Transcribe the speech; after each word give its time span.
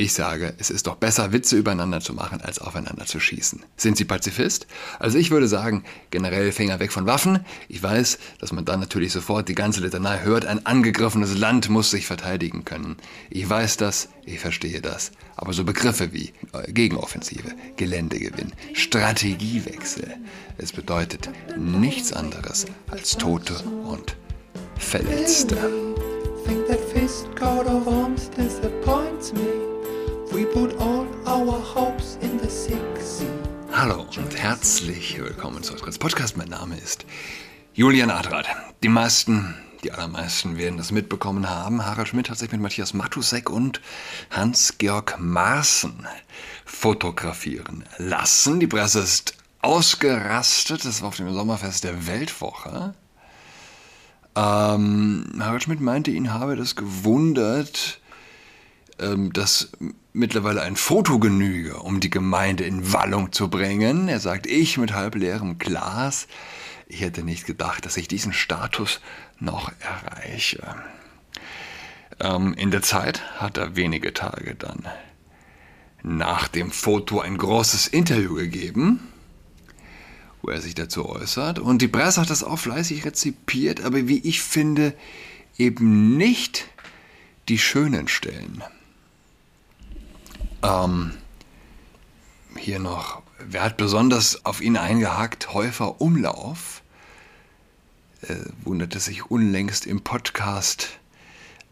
Ich 0.00 0.12
sage, 0.12 0.54
es 0.58 0.70
ist 0.70 0.86
doch 0.86 0.94
besser, 0.94 1.32
Witze 1.32 1.56
übereinander 1.56 1.98
zu 1.98 2.14
machen, 2.14 2.40
als 2.40 2.60
aufeinander 2.60 3.04
zu 3.04 3.18
schießen. 3.18 3.64
Sind 3.76 3.96
Sie 3.96 4.04
Pazifist? 4.04 4.68
Also 5.00 5.18
ich 5.18 5.32
würde 5.32 5.48
sagen, 5.48 5.82
generell 6.12 6.52
Finger 6.52 6.78
weg 6.78 6.92
von 6.92 7.06
Waffen. 7.06 7.44
Ich 7.66 7.82
weiß, 7.82 8.20
dass 8.38 8.52
man 8.52 8.64
dann 8.64 8.78
natürlich 8.78 9.10
sofort 9.10 9.48
die 9.48 9.56
ganze 9.56 9.80
Litanei 9.80 10.20
hört, 10.20 10.46
ein 10.46 10.64
angegriffenes 10.64 11.36
Land 11.36 11.68
muss 11.68 11.90
sich 11.90 12.06
verteidigen 12.06 12.64
können. 12.64 12.96
Ich 13.28 13.50
weiß 13.50 13.76
das, 13.76 14.08
ich 14.24 14.38
verstehe 14.38 14.80
das. 14.80 15.10
Aber 15.34 15.52
so 15.52 15.64
Begriffe 15.64 16.12
wie 16.12 16.32
äh, 16.52 16.70
Gegenoffensive, 16.70 17.50
Geländegewinn, 17.76 18.52
Strategiewechsel, 18.74 20.14
es 20.58 20.70
bedeutet 20.70 21.28
nichts 21.56 22.12
anderes 22.12 22.66
als 22.88 23.16
Tote 23.16 23.58
und 23.82 24.16
Verletzte. 24.76 25.56
Think 26.46 26.68
that 26.68 26.78
fist 26.92 27.34
coat 27.34 27.66
of 27.66 27.88
arms 27.88 28.28
disappoints 28.28 29.32
me. 29.32 29.77
We 30.30 30.44
put 30.44 30.78
all 30.80 31.06
our 31.26 31.58
hopes 31.74 32.18
in 32.20 32.38
the 32.38 32.50
six 32.50 33.22
Hallo 33.72 34.06
und 34.16 34.36
herzlich 34.36 35.18
willkommen 35.18 35.62
zu 35.62 35.72
unserem 35.72 35.94
Podcast. 35.94 36.36
Mein 36.36 36.48
Name 36.48 36.76
ist 36.76 37.06
Julian 37.72 38.10
Adrat. 38.10 38.46
Die 38.82 38.88
meisten, 38.88 39.54
die 39.82 39.92
allermeisten 39.92 40.58
werden 40.58 40.76
das 40.76 40.92
mitbekommen 40.92 41.48
haben. 41.48 41.84
Harald 41.84 42.08
Schmidt 42.08 42.28
hat 42.28 42.38
sich 42.38 42.52
mit 42.52 42.60
Matthias 42.60 42.92
Matusek 42.92 43.48
und 43.48 43.80
Hans-Georg 44.30 45.18
Maaßen 45.18 46.06
fotografieren 46.66 47.84
lassen. 47.96 48.60
Die 48.60 48.66
Presse 48.66 49.00
ist 49.00 49.34
ausgerastet. 49.62 50.84
Das 50.84 51.00
war 51.00 51.08
auf 51.08 51.16
dem 51.16 51.32
Sommerfest 51.32 51.84
der 51.84 52.06
Weltwoche. 52.06 52.94
Ähm, 54.36 55.24
Harald 55.40 55.62
Schmidt 55.62 55.80
meinte, 55.80 56.10
ihn 56.10 56.32
habe 56.32 56.54
das 56.54 56.76
gewundert, 56.76 58.00
ähm, 58.98 59.32
dass 59.32 59.70
mittlerweile 60.12 60.62
ein 60.62 60.76
Foto 60.76 61.18
genüge, 61.18 61.78
um 61.78 62.00
die 62.00 62.10
Gemeinde 62.10 62.64
in 62.64 62.92
Wallung 62.92 63.32
zu 63.32 63.48
bringen. 63.48 64.08
Er 64.08 64.20
sagt, 64.20 64.46
ich 64.46 64.78
mit 64.78 64.92
halbleerem 64.92 65.58
Glas. 65.58 66.26
Ich 66.86 67.00
hätte 67.02 67.22
nicht 67.22 67.46
gedacht, 67.46 67.84
dass 67.86 67.96
ich 67.96 68.08
diesen 68.08 68.32
Status 68.32 69.00
noch 69.38 69.70
erreiche. 69.80 70.74
Ähm, 72.20 72.54
in 72.54 72.70
der 72.70 72.82
Zeit 72.82 73.22
hat 73.40 73.58
er 73.58 73.76
wenige 73.76 74.12
Tage 74.12 74.54
dann 74.54 74.88
nach 76.02 76.48
dem 76.48 76.70
Foto 76.70 77.20
ein 77.20 77.36
großes 77.36 77.88
Interview 77.88 78.34
gegeben, 78.34 79.00
wo 80.42 80.50
er 80.50 80.60
sich 80.60 80.74
dazu 80.74 81.08
äußert. 81.08 81.58
Und 81.58 81.82
die 81.82 81.88
Presse 81.88 82.20
hat 82.20 82.30
das 82.30 82.44
auch 82.44 82.58
fleißig 82.58 83.04
rezipiert, 83.04 83.82
aber 83.82 84.08
wie 84.08 84.18
ich 84.18 84.40
finde, 84.40 84.94
eben 85.56 86.16
nicht 86.16 86.66
die 87.48 87.58
schönen 87.58 88.08
Stellen. 88.08 88.62
Ähm, 90.62 91.14
hier 92.56 92.78
noch, 92.78 93.22
wer 93.38 93.62
hat 93.62 93.76
besonders 93.76 94.44
auf 94.44 94.60
ihn 94.60 94.76
eingehakt? 94.76 95.52
Häufer 95.54 96.00
Umlauf. 96.00 96.82
Äh, 98.22 98.34
wunderte 98.64 98.98
sich 98.98 99.30
unlängst 99.30 99.86
im 99.86 100.02
Podcast 100.02 100.98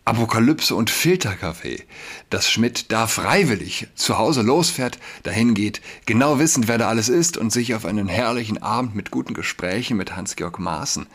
Apokalypse 0.05 0.73
und 0.77 0.89
Filterkaffee, 0.89 1.83
dass 2.31 2.49
Schmidt 2.49 2.93
da 2.93 3.09
freiwillig 3.09 3.89
zu 3.97 4.19
Hause 4.19 4.43
losfährt, 4.43 5.01
dahin 5.25 5.55
geht, 5.55 5.81
genau 6.07 6.39
wissend, 6.39 6.69
wer 6.69 6.79
da 6.79 6.89
alles 6.89 7.09
ist 7.09 7.37
und 7.37 7.51
sich 7.51 7.75
auf 7.75 7.85
einen 7.85 8.07
herrlichen 8.07 8.63
Abend 8.63 8.95
mit 8.95 9.11
guten 9.11 9.35
Gesprächen 9.35 9.97
mit 9.97 10.15
Hans-Georg 10.15 10.61
Maaßen 10.61 11.09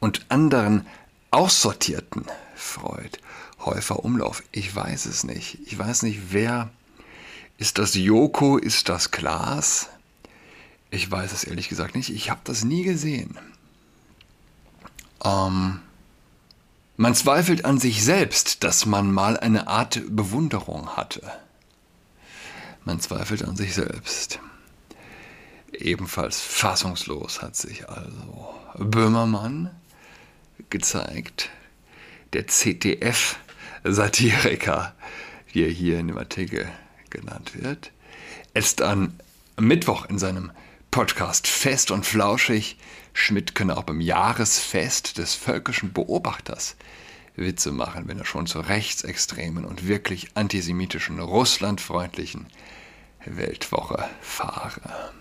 und 0.00 0.26
anderen 0.28 0.84
Aussortierten 1.30 2.26
freut. 2.56 3.20
Häufer 3.60 4.04
Umlauf, 4.04 4.42
ich 4.50 4.74
weiß 4.74 5.06
es 5.06 5.22
nicht. 5.22 5.58
Ich 5.66 5.78
weiß 5.78 6.02
nicht, 6.02 6.32
wer 6.32 6.70
ist 7.58 7.78
das 7.78 7.94
Joko? 7.94 8.58
Ist 8.58 8.88
das 8.88 9.10
Klaas? 9.10 9.88
Ich 10.90 11.10
weiß 11.10 11.32
es 11.32 11.44
ehrlich 11.44 11.68
gesagt 11.68 11.94
nicht. 11.94 12.10
Ich 12.10 12.30
habe 12.30 12.40
das 12.44 12.64
nie 12.64 12.82
gesehen. 12.82 13.38
Ähm, 15.24 15.80
man 16.96 17.14
zweifelt 17.14 17.64
an 17.64 17.78
sich 17.78 18.04
selbst, 18.04 18.64
dass 18.64 18.84
man 18.84 19.12
mal 19.12 19.38
eine 19.38 19.68
Art 19.68 20.02
Bewunderung 20.08 20.96
hatte. 20.96 21.22
Man 22.84 22.98
zweifelt 23.00 23.44
an 23.44 23.56
sich 23.56 23.74
selbst. 23.74 24.40
Ebenfalls 25.72 26.40
fassungslos 26.40 27.40
hat 27.40 27.54
sich 27.56 27.88
also 27.88 28.54
Böhmermann 28.76 29.70
gezeigt, 30.68 31.48
der 32.34 32.46
CTF-Satiriker, 32.46 34.94
wie 35.52 35.62
er 35.62 35.70
hier 35.70 35.98
in 35.98 36.08
dem 36.08 36.18
Artikel 36.18 36.68
genannt 37.12 37.62
wird, 37.62 37.92
ist 38.54 38.82
am 38.82 39.14
Mittwoch 39.60 40.06
in 40.06 40.18
seinem 40.18 40.50
Podcast 40.90 41.46
Fest 41.46 41.92
und 41.92 42.04
Flauschig. 42.04 42.76
Schmidt 43.12 43.54
könne 43.54 43.76
auch 43.76 43.84
beim 43.84 44.00
Jahresfest 44.00 45.18
des 45.18 45.34
völkischen 45.34 45.92
Beobachters 45.92 46.74
Witze 47.36 47.70
machen, 47.72 48.08
wenn 48.08 48.18
er 48.18 48.24
schon 48.24 48.46
zur 48.46 48.68
rechtsextremen 48.68 49.64
und 49.64 49.86
wirklich 49.86 50.36
antisemitischen, 50.36 51.20
russlandfreundlichen 51.20 52.46
Weltwoche 53.24 54.08
fahre. 54.20 55.12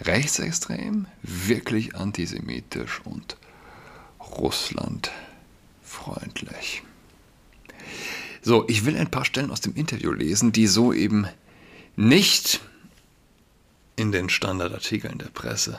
Rechtsextrem, 0.00 1.06
wirklich 1.22 1.96
antisemitisch 1.96 3.00
und 3.04 3.36
russlandfreundlich. 4.20 6.82
So, 8.42 8.64
ich 8.68 8.84
will 8.84 8.96
ein 8.96 9.10
paar 9.10 9.24
Stellen 9.24 9.50
aus 9.50 9.60
dem 9.60 9.74
Interview 9.74 10.12
lesen, 10.12 10.52
die 10.52 10.66
so 10.66 10.92
eben 10.92 11.26
nicht 11.96 12.60
in 13.94 14.10
den 14.10 14.28
Standardartikeln 14.28 15.18
der 15.18 15.26
Presse 15.26 15.78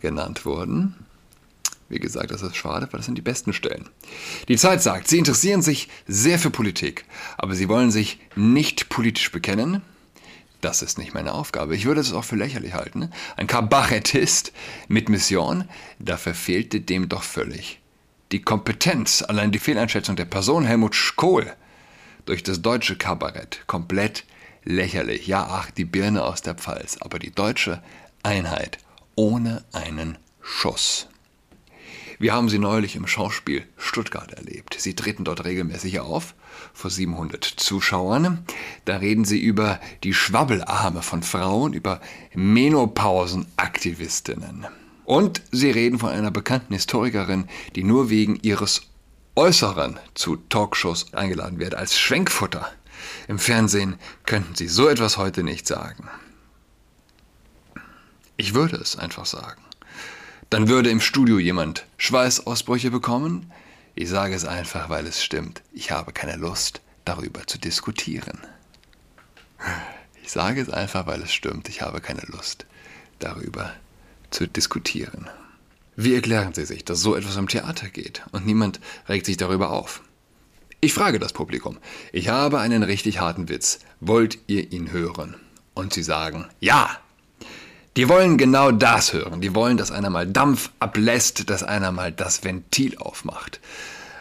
genannt 0.00 0.44
wurden. 0.44 0.94
Wie 1.88 2.00
gesagt, 2.00 2.30
das 2.30 2.42
ist 2.42 2.56
schade, 2.56 2.88
weil 2.90 2.98
das 2.98 3.06
sind 3.06 3.16
die 3.16 3.22
besten 3.22 3.52
Stellen. 3.52 3.88
Die 4.48 4.56
Zeit 4.56 4.82
sagt, 4.82 5.08
Sie 5.08 5.18
interessieren 5.18 5.62
sich 5.62 5.88
sehr 6.06 6.38
für 6.38 6.50
Politik, 6.50 7.04
aber 7.38 7.54
Sie 7.54 7.68
wollen 7.68 7.90
sich 7.90 8.18
nicht 8.34 8.88
politisch 8.88 9.30
bekennen. 9.30 9.80
Das 10.60 10.82
ist 10.82 10.98
nicht 10.98 11.14
meine 11.14 11.32
Aufgabe. 11.32 11.76
Ich 11.76 11.84
würde 11.84 12.00
es 12.00 12.12
auch 12.12 12.24
für 12.24 12.36
lächerlich 12.36 12.74
halten. 12.74 13.10
Ein 13.36 13.46
Kabarettist 13.46 14.52
mit 14.88 15.08
Mission, 15.08 15.64
da 16.00 16.16
verfehlte 16.16 16.80
dem 16.80 17.08
doch 17.08 17.22
völlig 17.22 17.80
die 18.32 18.42
Kompetenz, 18.42 19.22
allein 19.22 19.52
die 19.52 19.58
Fehleinschätzung 19.58 20.16
der 20.16 20.26
Person 20.26 20.64
Helmut 20.64 20.96
Kohl 21.16 21.52
durch 22.26 22.42
das 22.42 22.62
deutsche 22.62 22.96
Kabarett 22.96 23.64
komplett 23.66 24.24
lächerlich. 24.64 25.26
Ja, 25.26 25.46
ach, 25.50 25.70
die 25.70 25.84
Birne 25.84 26.24
aus 26.24 26.42
der 26.42 26.54
Pfalz, 26.54 26.98
aber 27.00 27.18
die 27.18 27.30
deutsche 27.30 27.82
Einheit 28.22 28.78
ohne 29.14 29.64
einen 29.72 30.18
Schuss. 30.40 31.08
Wir 32.20 32.32
haben 32.32 32.48
sie 32.48 32.58
neulich 32.58 32.96
im 32.96 33.06
Schauspiel 33.06 33.62
Stuttgart 33.76 34.32
erlebt. 34.32 34.74
Sie 34.76 34.94
treten 34.94 35.22
dort 35.22 35.44
regelmäßig 35.44 36.00
auf, 36.00 36.34
vor 36.74 36.90
700 36.90 37.44
Zuschauern. 37.44 38.44
Da 38.84 38.96
reden 38.96 39.24
sie 39.24 39.38
über 39.38 39.78
die 40.02 40.14
Schwabbelarme 40.14 41.02
von 41.02 41.22
Frauen, 41.22 41.74
über 41.74 42.00
Menopausenaktivistinnen. 42.34 44.66
Und 45.04 45.42
sie 45.52 45.70
reden 45.70 46.00
von 46.00 46.10
einer 46.10 46.32
bekannten 46.32 46.74
Historikerin, 46.74 47.46
die 47.76 47.84
nur 47.84 48.10
wegen 48.10 48.34
ihres 48.42 48.82
Äußeren 49.38 50.00
zu 50.14 50.34
Talkshows 50.34 51.14
eingeladen 51.14 51.60
wird, 51.60 51.76
als 51.76 51.96
Schwenkfutter. 51.96 52.72
Im 53.28 53.38
Fernsehen 53.38 53.96
könnten 54.26 54.56
Sie 54.56 54.66
so 54.66 54.88
etwas 54.88 55.16
heute 55.16 55.44
nicht 55.44 55.64
sagen. 55.64 56.08
Ich 58.36 58.52
würde 58.54 58.74
es 58.78 58.96
einfach 58.96 59.26
sagen. 59.26 59.62
Dann 60.50 60.66
würde 60.66 60.90
im 60.90 61.00
Studio 61.00 61.38
jemand 61.38 61.86
Schweißausbrüche 61.98 62.90
bekommen. 62.90 63.52
Ich 63.94 64.08
sage 64.08 64.34
es 64.34 64.44
einfach, 64.44 64.88
weil 64.88 65.06
es 65.06 65.22
stimmt. 65.22 65.62
Ich 65.72 65.92
habe 65.92 66.12
keine 66.12 66.34
Lust, 66.34 66.80
darüber 67.04 67.46
zu 67.46 67.58
diskutieren. 67.58 68.40
Ich 70.20 70.32
sage 70.32 70.60
es 70.60 70.68
einfach, 70.68 71.06
weil 71.06 71.22
es 71.22 71.32
stimmt. 71.32 71.68
Ich 71.68 71.80
habe 71.80 72.00
keine 72.00 72.22
Lust, 72.22 72.66
darüber 73.20 73.72
zu 74.30 74.48
diskutieren. 74.48 75.30
Wie 76.00 76.14
erklären 76.14 76.54
Sie 76.54 76.64
sich, 76.64 76.84
dass 76.84 77.00
so 77.00 77.16
etwas 77.16 77.34
im 77.34 77.48
Theater 77.48 77.88
geht 77.88 78.22
und 78.30 78.46
niemand 78.46 78.78
regt 79.08 79.26
sich 79.26 79.36
darüber 79.36 79.70
auf? 79.70 80.00
Ich 80.80 80.94
frage 80.94 81.18
das 81.18 81.32
Publikum. 81.32 81.78
Ich 82.12 82.28
habe 82.28 82.60
einen 82.60 82.84
richtig 82.84 83.18
harten 83.18 83.48
Witz. 83.48 83.80
Wollt 83.98 84.38
ihr 84.46 84.70
ihn 84.70 84.92
hören? 84.92 85.34
Und 85.74 85.92
sie 85.92 86.04
sagen, 86.04 86.46
ja. 86.60 86.88
Die 87.96 88.08
wollen 88.08 88.38
genau 88.38 88.70
das 88.70 89.12
hören. 89.12 89.40
Die 89.40 89.56
wollen, 89.56 89.76
dass 89.76 89.90
einer 89.90 90.08
mal 90.08 90.28
Dampf 90.28 90.70
ablässt, 90.78 91.50
dass 91.50 91.64
einer 91.64 91.90
mal 91.90 92.12
das 92.12 92.44
Ventil 92.44 92.96
aufmacht. 92.98 93.58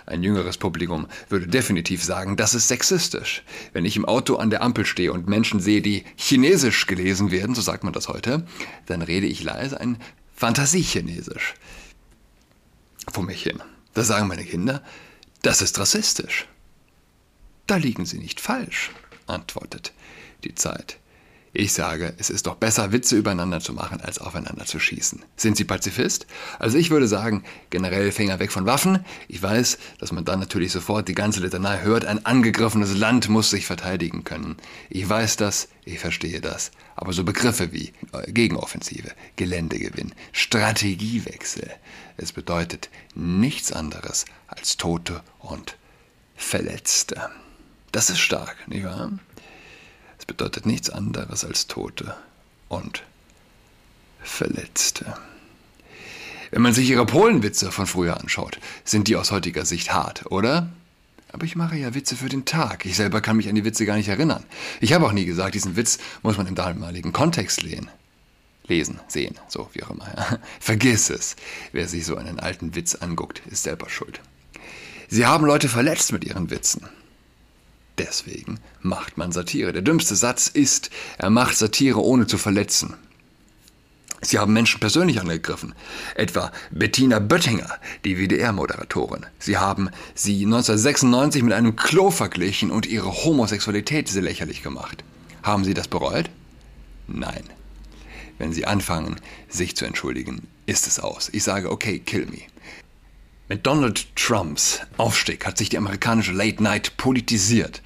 Ein 0.07 0.23
jüngeres 0.23 0.57
Publikum 0.57 1.05
würde 1.29 1.45
definitiv 1.45 2.03
sagen, 2.03 2.37
das 2.37 2.55
ist 2.55 2.69
sexistisch. 2.69 3.43
Wenn 3.73 3.85
ich 3.85 3.97
im 3.97 4.05
Auto 4.05 4.37
an 4.37 4.49
der 4.49 4.63
Ampel 4.63 4.83
stehe 4.83 5.13
und 5.13 5.27
Menschen 5.27 5.59
sehe, 5.59 5.83
die 5.83 6.05
chinesisch 6.15 6.87
gelesen 6.87 7.29
werden, 7.29 7.53
so 7.53 7.61
sagt 7.61 7.83
man 7.83 7.93
das 7.93 8.07
heute, 8.07 8.47
dann 8.87 9.03
rede 9.03 9.27
ich 9.27 9.43
leise 9.43 9.79
ein 9.79 9.99
Fantasiechinesisch 10.37 11.55
vor 13.11 13.23
mich 13.23 13.41
hin. 13.41 13.61
Da 13.95 14.03
sagen 14.03 14.27
meine 14.27 14.45
Kinder, 14.45 14.83
das 15.41 15.63
ist 15.63 15.79
rassistisch. 15.79 16.47
Da 17.65 17.77
liegen 17.77 18.05
Sie 18.05 18.19
nicht 18.19 18.39
falsch, 18.39 18.91
antwortet 19.25 19.93
die 20.43 20.53
Zeit. 20.53 20.99
Ich 21.59 21.73
sage, 21.73 22.13
es 22.19 22.29
ist 22.29 22.45
doch 22.45 22.53
besser, 22.53 22.91
Witze 22.91 23.17
übereinander 23.17 23.59
zu 23.59 23.73
machen, 23.73 23.99
als 23.99 24.19
aufeinander 24.19 24.65
zu 24.65 24.79
schießen. 24.79 25.23
Sind 25.37 25.57
Sie 25.57 25.63
Pazifist? 25.63 26.27
Also 26.59 26.77
ich 26.77 26.91
würde 26.91 27.07
sagen, 27.07 27.43
generell 27.71 28.11
Finger 28.11 28.37
weg 28.37 28.51
von 28.51 28.67
Waffen. 28.67 29.03
Ich 29.27 29.41
weiß, 29.41 29.79
dass 29.97 30.11
man 30.11 30.23
dann 30.23 30.39
natürlich 30.39 30.71
sofort 30.71 31.07
die 31.07 31.15
ganze 31.15 31.39
Litanei 31.39 31.81
hört, 31.81 32.05
ein 32.05 32.23
angegriffenes 32.27 32.95
Land 32.95 33.27
muss 33.29 33.49
sich 33.49 33.65
verteidigen 33.65 34.23
können. 34.23 34.57
Ich 34.91 35.09
weiß 35.09 35.37
das, 35.37 35.67
ich 35.83 35.97
verstehe 35.97 36.41
das. 36.41 36.69
Aber 36.95 37.11
so 37.11 37.23
Begriffe 37.23 37.73
wie 37.73 37.91
äh, 38.13 38.31
Gegenoffensive, 38.31 39.09
Geländegewinn, 39.35 40.13
Strategiewechsel, 40.33 41.71
es 42.17 42.33
bedeutet 42.33 42.91
nichts 43.15 43.71
anderes 43.71 44.25
als 44.45 44.77
Tote 44.77 45.23
und 45.39 45.75
Verletzte. 46.35 47.31
Das 47.91 48.11
ist 48.11 48.19
stark, 48.19 48.67
nicht 48.67 48.83
wahr? 48.83 49.09
Bedeutet 50.27 50.65
nichts 50.65 50.89
anderes 50.89 51.43
als 51.43 51.67
Tote 51.67 52.15
und 52.67 53.03
Verletzte. 54.21 55.17
Wenn 56.51 56.61
man 56.61 56.73
sich 56.73 56.89
ihre 56.89 57.05
Polenwitze 57.05 57.71
von 57.71 57.87
früher 57.87 58.19
anschaut, 58.19 58.59
sind 58.83 59.07
die 59.07 59.15
aus 59.15 59.31
heutiger 59.31 59.65
Sicht 59.65 59.93
hart, 59.93 60.25
oder? 60.31 60.69
Aber 61.31 61.45
ich 61.45 61.55
mache 61.55 61.77
ja 61.77 61.93
Witze 61.93 62.15
für 62.15 62.29
den 62.29 62.45
Tag. 62.45 62.85
Ich 62.85 62.95
selber 62.95 63.21
kann 63.21 63.37
mich 63.37 63.49
an 63.49 63.55
die 63.55 63.65
Witze 63.65 63.85
gar 63.85 63.97
nicht 63.97 64.07
erinnern. 64.07 64.43
Ich 64.79 64.93
habe 64.93 65.05
auch 65.05 65.11
nie 65.11 65.25
gesagt, 65.25 65.55
diesen 65.55 65.75
Witz 65.75 65.97
muss 66.23 66.37
man 66.37 66.47
im 66.47 66.55
damaligen 66.55 67.11
Kontext 67.11 67.63
lesen. 67.63 67.89
Lesen, 68.67 68.99
sehen, 69.07 69.35
so 69.47 69.69
wie 69.73 69.83
auch 69.83 69.91
immer. 69.91 70.07
Vergiss 70.59 71.09
es. 71.09 71.35
Wer 71.71 71.87
sich 71.87 72.05
so 72.05 72.17
einen 72.17 72.39
alten 72.39 72.75
Witz 72.75 72.95
anguckt, 72.95 73.41
ist 73.49 73.63
selber 73.63 73.89
schuld. 73.89 74.21
Sie 75.09 75.25
haben 75.25 75.45
Leute 75.45 75.69
verletzt 75.69 76.11
mit 76.11 76.25
ihren 76.25 76.49
Witzen. 76.49 76.87
Deswegen 77.97 78.59
macht 78.81 79.17
man 79.17 79.31
Satire. 79.31 79.73
Der 79.73 79.81
dümmste 79.81 80.15
Satz 80.15 80.47
ist, 80.47 80.89
er 81.17 81.29
macht 81.29 81.57
Satire 81.57 82.03
ohne 82.03 82.27
zu 82.27 82.37
verletzen. 82.37 82.95
Sie 84.21 84.39
haben 84.39 84.53
Menschen 84.53 84.79
persönlich 84.79 85.21
angegriffen, 85.21 85.75
etwa 86.15 86.51
Bettina 86.71 87.19
Böttinger, 87.19 87.69
die 88.03 88.17
WDR-Moderatorin. 88.17 89.27
Sie 89.37 89.57
haben 89.57 89.89
sie 90.15 90.43
1996 90.43 91.43
mit 91.43 91.53
einem 91.53 91.75
Klo 91.75 92.09
verglichen 92.09 92.71
und 92.71 92.87
ihre 92.87 93.11
Homosexualität 93.11 94.07
sehr 94.09 94.23
lächerlich 94.23 94.63
gemacht. 94.63 95.03
Haben 95.43 95.63
Sie 95.63 95.75
das 95.75 95.87
bereut? 95.87 96.31
Nein. 97.07 97.43
Wenn 98.39 98.53
Sie 98.53 98.65
anfangen, 98.65 99.17
sich 99.49 99.75
zu 99.75 99.85
entschuldigen, 99.85 100.47
ist 100.65 100.87
es 100.87 100.99
aus. 100.99 101.29
Ich 101.31 101.43
sage, 101.43 101.71
okay, 101.71 101.99
kill 101.99 102.25
me. 102.25 102.41
Mit 103.49 103.65
Donald 103.65 104.13
Trumps 104.17 104.81
Aufstieg 104.97 105.45
hat 105.45 105.57
sich 105.57 105.69
die 105.69 105.77
amerikanische 105.77 106.33
Late 106.33 106.61
Night 106.61 106.97
politisiert. 106.97 107.81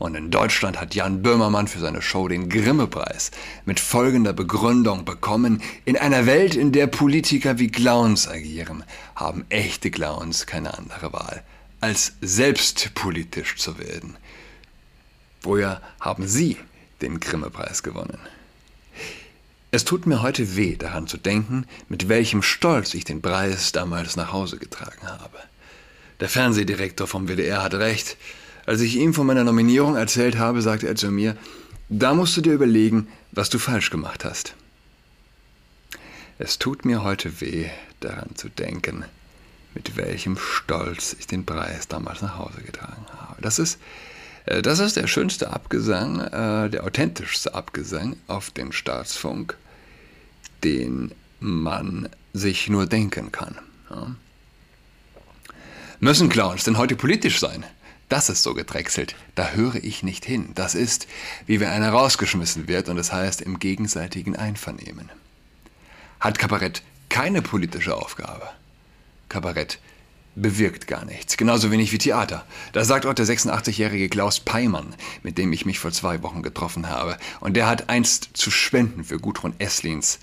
Und 0.00 0.16
in 0.16 0.32
Deutschland 0.32 0.80
hat 0.80 0.96
Jan 0.96 1.22
Böhmermann 1.22 1.68
für 1.68 1.78
seine 1.78 2.02
Show 2.02 2.26
den 2.26 2.48
Grimme-Preis 2.48 3.30
mit 3.64 3.78
folgender 3.78 4.32
Begründung 4.32 5.04
bekommen. 5.04 5.62
In 5.84 5.96
einer 5.96 6.26
Welt, 6.26 6.56
in 6.56 6.72
der 6.72 6.88
Politiker 6.88 7.60
wie 7.60 7.68
Clowns 7.68 8.26
agieren, 8.26 8.82
haben 9.14 9.44
echte 9.50 9.92
Clowns 9.92 10.46
keine 10.46 10.76
andere 10.76 11.12
Wahl, 11.12 11.44
als 11.80 12.14
selbst 12.20 12.92
politisch 12.94 13.54
zu 13.54 13.78
werden. 13.78 14.16
Woher 15.42 15.80
haben 16.00 16.26
Sie 16.26 16.56
den 17.02 17.20
Grimme-Preis 17.20 17.84
gewonnen? 17.84 18.18
Es 19.74 19.84
tut 19.84 20.06
mir 20.06 20.22
heute 20.22 20.54
weh, 20.54 20.76
daran 20.76 21.08
zu 21.08 21.16
denken, 21.16 21.66
mit 21.88 22.08
welchem 22.08 22.42
Stolz 22.42 22.94
ich 22.94 23.02
den 23.02 23.20
Preis 23.20 23.72
damals 23.72 24.14
nach 24.14 24.32
Hause 24.32 24.56
getragen 24.56 25.04
habe. 25.04 25.36
Der 26.20 26.28
Fernsehdirektor 26.28 27.08
vom 27.08 27.26
WDR 27.26 27.60
hat 27.60 27.74
recht. 27.74 28.16
Als 28.66 28.80
ich 28.82 28.94
ihm 28.94 29.14
von 29.14 29.26
meiner 29.26 29.42
Nominierung 29.42 29.96
erzählt 29.96 30.38
habe, 30.38 30.62
sagte 30.62 30.86
er 30.86 30.94
zu 30.94 31.10
mir, 31.10 31.36
da 31.88 32.14
musst 32.14 32.36
du 32.36 32.40
dir 32.40 32.52
überlegen, 32.52 33.08
was 33.32 33.50
du 33.50 33.58
falsch 33.58 33.90
gemacht 33.90 34.24
hast. 34.24 34.54
Es 36.38 36.60
tut 36.60 36.84
mir 36.84 37.02
heute 37.02 37.40
weh, 37.40 37.66
daran 37.98 38.36
zu 38.36 38.50
denken, 38.50 39.04
mit 39.74 39.96
welchem 39.96 40.38
Stolz 40.38 41.16
ich 41.18 41.26
den 41.26 41.44
Preis 41.44 41.88
damals 41.88 42.22
nach 42.22 42.38
Hause 42.38 42.60
getragen 42.64 43.06
habe. 43.18 43.42
Das 43.42 43.58
ist, 43.58 43.80
äh, 44.46 44.62
das 44.62 44.78
ist 44.78 44.94
der 44.94 45.08
schönste 45.08 45.52
Abgesang, 45.52 46.20
äh, 46.20 46.70
der 46.70 46.84
authentischste 46.84 47.56
Abgesang 47.56 48.14
auf 48.28 48.50
den 48.50 48.70
Staatsfunk 48.70 49.56
den 50.64 51.12
man 51.40 52.08
sich 52.32 52.68
nur 52.68 52.86
denken 52.86 53.30
kann. 53.30 53.56
Ja. 53.90 54.14
Müssen 56.00 56.28
Clowns 56.28 56.64
denn 56.64 56.78
heute 56.78 56.96
politisch 56.96 57.38
sein? 57.38 57.64
Das 58.08 58.28
ist 58.28 58.42
so 58.42 58.54
gedrechselt. 58.54 59.14
Da 59.34 59.50
höre 59.50 59.76
ich 59.76 60.02
nicht 60.02 60.24
hin. 60.24 60.50
Das 60.54 60.74
ist, 60.74 61.06
wie 61.46 61.60
wenn 61.60 61.68
einer 61.68 61.90
rausgeschmissen 61.90 62.68
wird 62.68 62.88
und 62.88 62.96
das 62.96 63.12
heißt 63.12 63.40
im 63.40 63.58
gegenseitigen 63.58 64.36
Einvernehmen. 64.36 65.10
Hat 66.20 66.38
Kabarett 66.38 66.82
keine 67.08 67.42
politische 67.42 67.96
Aufgabe? 67.96 68.48
Kabarett 69.28 69.78
bewirkt 70.36 70.86
gar 70.86 71.04
nichts. 71.04 71.36
Genauso 71.36 71.70
wenig 71.70 71.92
wie 71.92 71.98
Theater. 71.98 72.44
Da 72.72 72.84
sagt 72.84 73.06
auch 73.06 73.14
der 73.14 73.26
86-jährige 73.26 74.08
Klaus 74.08 74.40
Peimann, 74.40 74.94
mit 75.22 75.38
dem 75.38 75.52
ich 75.52 75.64
mich 75.64 75.78
vor 75.78 75.92
zwei 75.92 76.22
Wochen 76.22 76.42
getroffen 76.42 76.88
habe. 76.88 77.16
Und 77.40 77.54
der 77.54 77.66
hat 77.66 77.88
einst 77.88 78.30
zu 78.34 78.50
spenden 78.50 79.04
für 79.04 79.18
Gudrun 79.18 79.54
Esslins 79.58 80.18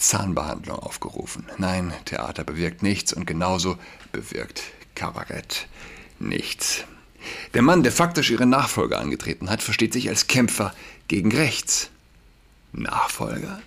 Zahnbehandlung 0.00 0.78
aufgerufen. 0.78 1.46
Nein, 1.58 1.92
Theater 2.04 2.44
bewirkt 2.44 2.82
nichts 2.82 3.12
und 3.12 3.26
genauso 3.26 3.78
bewirkt 4.12 4.62
Kabarett 4.94 5.68
nichts. 6.18 6.84
Der 7.54 7.62
Mann, 7.62 7.82
der 7.82 7.92
faktisch 7.92 8.30
ihre 8.30 8.46
Nachfolger 8.46 8.98
angetreten 8.98 9.50
hat, 9.50 9.62
versteht 9.62 9.92
sich 9.92 10.08
als 10.08 10.26
Kämpfer 10.26 10.74
gegen 11.08 11.32
rechts. 11.32 11.90
Nachfolger? 12.72 13.60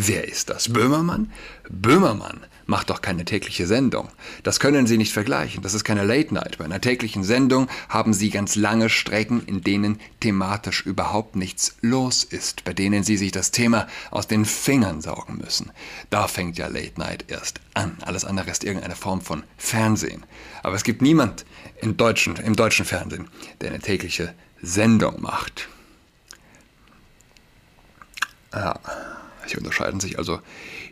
Wer 0.00 0.28
ist 0.28 0.48
das? 0.48 0.72
Böhmermann? 0.72 1.32
Böhmermann 1.68 2.46
macht 2.66 2.90
doch 2.90 3.02
keine 3.02 3.24
tägliche 3.24 3.66
Sendung. 3.66 4.08
Das 4.44 4.60
können 4.60 4.86
Sie 4.86 4.96
nicht 4.96 5.12
vergleichen. 5.12 5.60
Das 5.64 5.74
ist 5.74 5.82
keine 5.82 6.04
Late 6.04 6.32
Night. 6.32 6.58
Bei 6.58 6.66
einer 6.66 6.80
täglichen 6.80 7.24
Sendung 7.24 7.66
haben 7.88 8.14
Sie 8.14 8.30
ganz 8.30 8.54
lange 8.54 8.90
Strecken, 8.90 9.42
in 9.46 9.62
denen 9.62 9.98
thematisch 10.20 10.86
überhaupt 10.86 11.34
nichts 11.34 11.78
los 11.80 12.22
ist, 12.22 12.62
bei 12.62 12.72
denen 12.72 13.02
Sie 13.02 13.16
sich 13.16 13.32
das 13.32 13.50
Thema 13.50 13.88
aus 14.12 14.28
den 14.28 14.44
Fingern 14.44 15.00
saugen 15.00 15.38
müssen. 15.38 15.72
Da 16.10 16.28
fängt 16.28 16.58
ja 16.58 16.68
Late 16.68 17.00
Night 17.00 17.24
erst 17.26 17.60
an. 17.74 17.98
Alles 18.02 18.24
andere 18.24 18.52
ist 18.52 18.62
irgendeine 18.62 18.94
Form 18.94 19.20
von 19.20 19.42
Fernsehen. 19.56 20.24
Aber 20.62 20.76
es 20.76 20.84
gibt 20.84 21.02
niemand 21.02 21.44
im 21.80 21.96
deutschen, 21.96 22.36
im 22.36 22.54
deutschen 22.54 22.84
Fernsehen, 22.84 23.26
der 23.60 23.70
eine 23.70 23.80
tägliche 23.80 24.32
Sendung 24.62 25.20
macht. 25.20 25.68
Ja. 28.54 28.78
Sie 29.48 29.56
unterscheiden 29.56 30.00
sich 30.00 30.18
also 30.18 30.40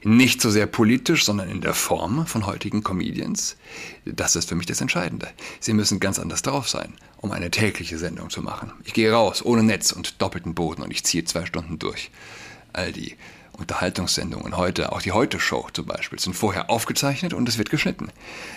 nicht 0.03 0.41
so 0.41 0.51
sehr 0.51 0.67
politisch, 0.67 1.25
sondern 1.25 1.49
in 1.49 1.61
der 1.61 1.75
Form 1.75 2.27
von 2.27 2.47
heutigen 2.47 2.83
Comedians. 2.83 3.57
Das 4.05 4.37
ist 4.37 4.49
für 4.49 4.55
mich 4.55 4.67
das 4.67 4.81
Entscheidende. 4.81 5.29
Sie 5.61 5.75
müssen 5.75 6.01
ganz 6.01 6.19
anders 6.19 6.43
drauf 6.43 6.69
sein, 6.69 6.95
um 7.19 7.33
eine 7.33 7.51
tägliche 7.51 7.99
Sendung 7.99 8.31
zu 8.31 8.43
machen. 8.43 8.73
Ich 8.85 8.95
gehe 8.95 9.13
raus, 9.13 9.45
ohne 9.45 9.63
Netz 9.63 9.93
und 9.93 10.21
doppelten 10.23 10.55
Boden 10.55 10.83
und 10.83 10.91
ich 10.91 11.05
ziehe 11.05 11.25
zwei 11.25 11.45
Stunden 11.45 11.79
durch. 11.79 12.11
All 12.73 12.93
die 12.93 13.17
Unterhaltungssendungen 13.53 14.57
heute, 14.57 14.93
auch 14.93 15.03
die 15.03 15.13
Heute-Show 15.13 15.69
zum 15.73 15.87
Beispiel, 15.87 16.19
sind 16.19 16.35
vorher 16.35 16.71
aufgezeichnet 16.71 17.33
und 17.33 17.49
es 17.49 17.59
wird 17.59 17.71
geschnitten. 17.71 18.11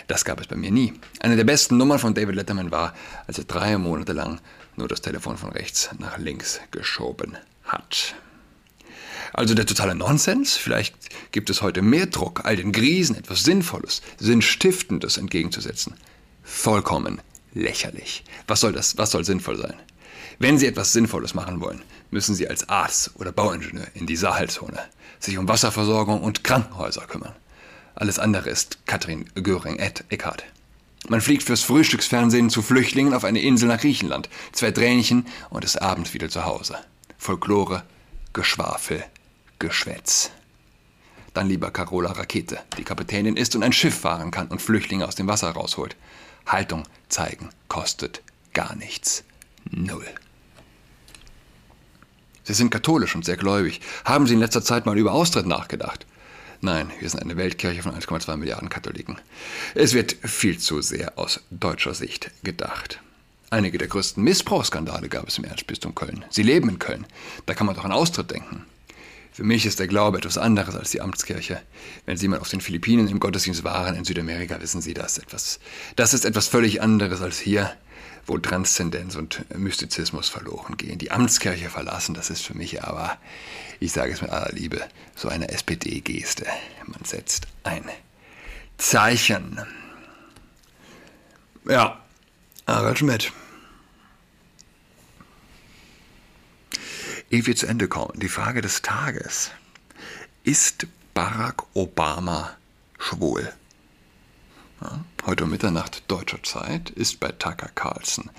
Das 0.08 0.26
gab 0.26 0.42
es 0.42 0.48
bei 0.48 0.56
mir 0.56 0.72
nie. 0.72 0.94
Eine 1.20 1.36
der 1.36 1.46
besten 1.46 1.78
Nummern 1.78 2.00
von 2.00 2.14
David 2.14 2.36
Letterman 2.36 2.72
war, 2.72 2.94
als 3.28 3.38
er 3.38 3.46
drei 3.46 3.78
Monate 3.78 4.14
lang 4.14 4.42
nur 4.76 4.88
das 4.88 5.02
Telefon 5.02 5.38
von 5.38 5.52
rechts 5.52 5.90
nach 6.00 6.18
links 6.18 6.60
geschoben 6.72 7.38
hat. 7.64 8.16
Also 9.34 9.54
der 9.54 9.66
totale 9.66 9.96
Nonsens? 9.96 10.58
Vielleicht 10.58 10.96
gibt 11.32 11.50
es 11.50 11.62
heute 11.62 11.82
mehr 11.82 12.08
Druck, 12.08 12.46
all 12.46 12.56
den 12.56 12.72
Grisen 12.72 13.16
etwas 13.16 13.44
Sinnvolles, 13.44 14.02
Sinnstiftendes 14.18 15.18
entgegenzusetzen. 15.18 15.96
Vollkommen 16.44 17.22
lächerlich. 17.54 18.24
Was 18.48 18.62
soll 18.62 18.74
das? 18.74 18.98
Was 18.98 19.12
soll 19.12 19.26
sinnvoll 19.26 19.58
sein? 19.58 19.76
Wenn 20.40 20.58
Sie 20.58 20.68
etwas 20.68 20.94
Sinnvolles 20.94 21.34
machen 21.34 21.60
wollen, 21.62 21.82
müssen 22.12 22.34
Sie 22.34 22.48
als 22.48 22.70
Arzt 22.70 23.12
oder 23.16 23.32
Bauingenieur 23.32 23.88
in 23.94 24.08
die 24.08 24.16
Sahelzone 24.16 24.80
sich 25.20 25.38
um 25.38 25.48
Wasserversorgung 25.48 26.22
und 26.22 26.44
Krankenhäuser 26.44 27.06
kümmern. 27.06 27.36
Alles 27.96 28.20
andere 28.20 28.50
ist 28.50 28.80
Katrin 28.86 29.26
Göring-Eckardt. 29.36 30.46
Man 31.08 31.22
fliegt 31.22 31.44
fürs 31.44 31.64
Frühstücksfernsehen 31.64 32.50
zu 32.50 32.62
Flüchtlingen 32.62 33.14
auf 33.14 33.26
eine 33.26 33.42
Insel 33.42 33.68
nach 33.68 33.82
Griechenland, 33.82 34.30
zwei 34.52 34.72
Tränchen 34.72 35.28
und 35.50 35.64
ist 35.64 35.82
abends 35.82 36.14
wieder 36.14 36.30
zu 36.30 36.46
Hause. 36.46 36.78
Folklore, 37.18 37.84
Geschwafel, 38.32 39.04
Geschwätz. 39.60 40.32
Dann 41.34 41.48
lieber 41.48 41.72
Carola 41.72 42.12
Rakete, 42.12 42.60
die 42.78 42.84
Kapitänin 42.84 43.36
ist 43.36 43.56
und 43.56 43.64
ein 43.64 43.74
Schiff 43.74 44.00
fahren 44.00 44.32
kann 44.32 44.48
und 44.48 44.62
Flüchtlinge 44.62 45.08
aus 45.08 45.16
dem 45.16 45.28
Wasser 45.28 45.52
rausholt. 45.52 45.96
Haltung 46.48 46.86
zeigen 47.10 47.50
kostet 47.68 48.24
gar 48.54 48.76
nichts. 48.76 49.24
Null. 49.70 50.08
Sie 52.44 52.54
sind 52.54 52.72
katholisch 52.72 53.14
und 53.16 53.26
sehr 53.26 53.38
gläubig. 53.38 53.82
Haben 54.06 54.26
Sie 54.26 54.34
in 54.34 54.40
letzter 54.40 54.64
Zeit 54.64 54.88
mal 54.88 54.98
über 54.98 55.12
Austritt 55.12 55.46
nachgedacht? 55.46 56.08
Nein, 56.62 56.92
wir 57.00 57.10
sind 57.10 57.22
eine 57.22 57.38
Weltkirche 57.38 57.84
von 57.84 57.94
1,2 57.94 58.36
Milliarden 58.38 58.70
Katholiken. 58.70 59.20
Es 59.76 59.94
wird 59.94 60.14
viel 60.24 60.58
zu 60.58 60.82
sehr 60.82 61.18
aus 61.18 61.42
deutscher 61.52 61.94
Sicht 61.94 62.32
gedacht. 62.44 63.00
Einige 63.52 63.78
der 63.78 63.88
größten 63.88 64.24
Missbrauchsskandale 64.24 65.10
gab 65.10 65.28
es 65.28 65.38
im 65.38 65.44
Erzbistum 65.44 65.96
Köln. 65.96 66.26
Sie 66.30 66.44
leben 66.44 66.70
in 66.70 66.80
Köln. 66.80 67.06
Da 67.46 67.54
kann 67.54 67.68
man 67.68 67.76
doch 67.76 67.86
an 67.86 67.92
Austritt 67.92 68.32
denken. 68.32 68.66
Für 69.40 69.46
mich 69.46 69.66
ist 69.66 69.80
der 69.80 69.88
Glaube 69.88 70.18
etwas 70.18 70.38
anderes 70.38 70.76
als 70.76 70.92
die 70.92 71.00
Amtskirche. 71.00 71.62
Wenn 72.06 72.18
Sie 72.18 72.28
mal 72.28 72.40
auf 72.40 72.50
den 72.50 72.60
Philippinen 72.60 73.08
im 73.08 73.22
Gottesdienst 73.22 73.64
waren, 73.64 73.96
in 73.96 74.04
Südamerika, 74.04 74.60
wissen 74.60 74.82
Sie 74.82 74.94
das. 74.94 75.18
Etwas, 75.18 75.62
das 75.96 76.14
ist 76.14 76.26
etwas 76.26 76.50
völlig 76.50 76.82
anderes 76.82 77.22
als 77.22 77.40
hier, 77.40 77.74
wo 78.26 78.38
Transzendenz 78.38 79.16
und 79.16 79.46
Mystizismus 79.58 80.28
verloren 80.28 80.76
gehen. 80.76 80.98
Die 80.98 81.12
Amtskirche 81.12 81.70
verlassen, 81.70 82.16
das 82.16 82.30
ist 82.30 82.46
für 82.46 82.54
mich 82.54 82.84
aber, 82.84 83.18
ich 83.80 83.94
sage 83.94 84.12
es 84.12 84.22
mit 84.22 84.30
aller 84.30 84.52
Liebe, 84.52 84.82
so 85.16 85.30
eine 85.30 85.48
SPD-Geste. 85.48 86.46
Man 86.86 87.06
setzt 87.06 87.48
ein 87.64 87.86
Zeichen. 88.78 89.62
Ja, 91.66 91.98
Harald 92.68 93.00
Schmidt. 93.00 93.32
Ehe 97.32 97.46
wir 97.46 97.56
zu 97.56 97.68
Ende 97.68 97.88
kommen, 97.88 98.20
die 98.20 98.28
Frage 98.28 98.62
des 98.62 98.82
Tages. 98.82 99.52
Ist 100.44 100.88
Barack 101.14 101.64
Obama 101.76 102.56
schwul? 102.98 103.54
Ja, 104.82 105.04
heute 105.26 105.44
um 105.44 105.52
Mitternacht 105.52 106.04
deutscher 106.08 106.42
Zeit 106.42 106.90
ist 106.90 107.20
bei 107.20 107.32
Tucker 107.32 107.70
Carlson 107.76 108.32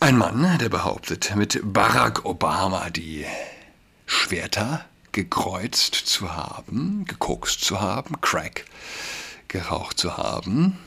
ein 0.00 0.16
Mann, 0.16 0.58
der 0.58 0.68
behauptet, 0.68 1.34
mit 1.34 1.60
Barack 1.62 2.24
Obama 2.24 2.88
die 2.90 3.26
Schwerter 4.06 4.84
gekreuzt 5.12 5.94
zu 5.94 6.34
haben, 6.34 7.04
gekokst 7.04 7.64
zu 7.64 7.80
haben, 7.80 8.20
Crack 8.20 8.64
geraucht 9.48 9.98
zu 9.98 10.16
haben. 10.16 10.78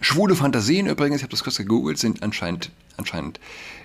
Schwule 0.00 0.34
Fantasien 0.34 0.88
übrigens, 0.88 1.18
ich 1.18 1.22
habe 1.22 1.30
das 1.30 1.44
kurz 1.44 1.58
gegoogelt, 1.58 1.98
sind 1.98 2.22
anscheinend, 2.22 2.72
anscheinend 2.96 3.38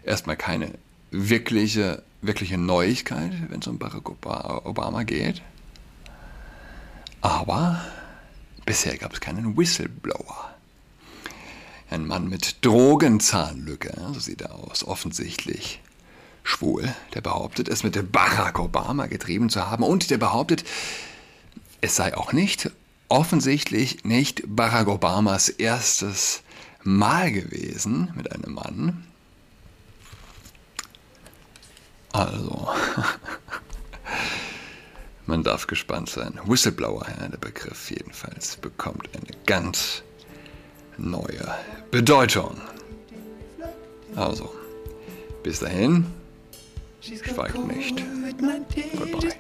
erstmal 0.03 0.35
keine 0.35 0.73
wirkliche, 1.11 2.03
wirkliche 2.21 2.57
Neuigkeit, 2.57 3.31
wenn 3.49 3.61
es 3.61 3.67
um 3.67 3.77
Barack 3.77 4.09
Obama 4.09 5.03
geht. 5.03 5.41
Aber 7.21 7.81
bisher 8.65 8.97
gab 8.97 9.13
es 9.13 9.21
keinen 9.21 9.57
Whistleblower. 9.57 10.51
Ein 11.89 12.05
Mann 12.05 12.27
mit 12.27 12.65
Drogenzahnlücke, 12.65 13.93
so 14.13 14.19
sieht 14.19 14.41
er 14.41 14.55
aus, 14.55 14.83
offensichtlich 14.83 15.81
schwul, 16.43 16.93
der 17.13 17.21
behauptet, 17.21 17.69
es 17.69 17.83
mit 17.83 18.11
Barack 18.11 18.59
Obama 18.59 19.07
getrieben 19.07 19.49
zu 19.49 19.69
haben 19.69 19.83
und 19.83 20.09
der 20.09 20.17
behauptet, 20.17 20.63
es 21.81 21.95
sei 21.95 22.15
auch 22.15 22.33
nicht, 22.33 22.71
offensichtlich 23.09 24.03
nicht 24.03 24.43
Barack 24.47 24.87
Obamas 24.87 25.49
erstes 25.49 26.41
Mal 26.83 27.31
gewesen 27.31 28.11
mit 28.15 28.31
einem 28.31 28.53
Mann, 28.53 29.05
also, 32.17 32.67
man 35.27 35.43
darf 35.43 35.67
gespannt 35.67 36.09
sein. 36.09 36.39
Whistleblower, 36.45 37.05
ja, 37.19 37.27
der 37.27 37.37
Begriff 37.37 37.91
jedenfalls, 37.91 38.57
bekommt 38.57 39.07
eine 39.13 39.37
ganz 39.45 40.01
neue 40.97 41.55
Bedeutung. 41.91 42.59
Also, 44.15 44.51
bis 45.43 45.59
dahin, 45.59 46.07
schweigt 47.01 47.67
nicht. 47.67 48.03
Goodbye. 48.97 49.31